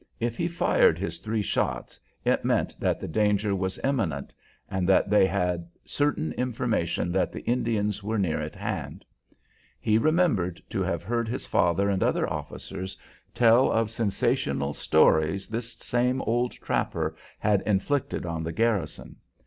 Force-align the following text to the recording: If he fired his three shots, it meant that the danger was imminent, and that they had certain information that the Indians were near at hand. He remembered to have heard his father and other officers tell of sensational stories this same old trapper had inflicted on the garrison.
If 0.19 0.35
he 0.35 0.47
fired 0.47 0.97
his 0.97 1.19
three 1.19 1.43
shots, 1.43 1.99
it 2.25 2.43
meant 2.43 2.75
that 2.79 2.99
the 2.99 3.07
danger 3.07 3.55
was 3.55 3.77
imminent, 3.83 4.33
and 4.67 4.89
that 4.89 5.11
they 5.11 5.27
had 5.27 5.69
certain 5.85 6.33
information 6.33 7.11
that 7.11 7.31
the 7.31 7.41
Indians 7.45 8.01
were 8.01 8.17
near 8.17 8.41
at 8.41 8.55
hand. 8.55 9.05
He 9.79 9.99
remembered 9.99 10.59
to 10.71 10.81
have 10.81 11.03
heard 11.03 11.27
his 11.27 11.45
father 11.45 11.87
and 11.87 12.01
other 12.01 12.27
officers 12.27 12.97
tell 13.35 13.71
of 13.71 13.91
sensational 13.91 14.73
stories 14.73 15.47
this 15.47 15.73
same 15.75 16.19
old 16.23 16.53
trapper 16.53 17.15
had 17.37 17.61
inflicted 17.67 18.25
on 18.25 18.41
the 18.41 18.51
garrison. 18.51 19.17